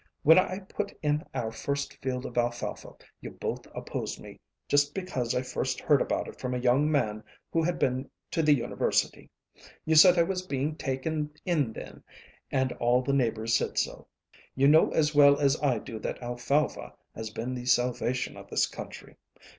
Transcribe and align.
When 0.23 0.39
I 0.39 0.57
put 0.57 0.97
in 1.03 1.23
our 1.31 1.51
first 1.51 1.97
field 2.01 2.25
of 2.25 2.35
alfalfa 2.35 2.95
you 3.19 3.29
both 3.29 3.67
opposed 3.75 4.19
me, 4.19 4.39
just 4.67 4.95
because 4.95 5.35
I 5.35 5.43
first 5.43 5.79
heard 5.79 6.01
about 6.01 6.27
it 6.27 6.39
from 6.39 6.55
a 6.55 6.59
young 6.59 6.89
man 6.91 7.23
who 7.53 7.61
had 7.61 7.77
been 7.77 8.09
to 8.31 8.41
the 8.41 8.55
University. 8.55 9.29
You 9.85 9.93
said 9.95 10.17
I 10.17 10.23
was 10.23 10.41
being 10.47 10.75
taken 10.75 11.29
in 11.45 11.71
then, 11.73 12.01
and 12.49 12.71
all 12.79 13.03
the 13.03 13.13
neighbors 13.13 13.55
said 13.55 13.77
so. 13.77 14.07
You 14.55 14.67
know 14.67 14.89
as 14.89 15.13
well 15.13 15.37
as 15.37 15.61
I 15.61 15.77
do 15.77 15.99
that 15.99 16.19
alfalfa 16.23 16.95
has 17.13 17.29
been 17.29 17.53
the 17.53 17.67
salvation 17.67 18.35
of 18.37 18.49
this 18.49 18.65
country. 18.65 19.17